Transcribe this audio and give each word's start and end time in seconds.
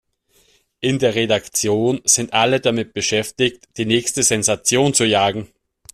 In 0.79 0.97
der 0.97 1.13
Redaktion 1.13 2.01
sind 2.05 2.33
alle 2.33 2.59
damit 2.59 2.91
beschäftigt, 2.95 3.67
die 3.77 3.85
nächste 3.85 4.23
Sensation 4.23 4.95
zu 4.95 5.03
jagen. 5.05 5.47